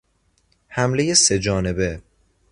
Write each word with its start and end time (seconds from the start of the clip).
حملهی 0.67 1.13
سه 1.15 1.39
جانبه 1.39 2.01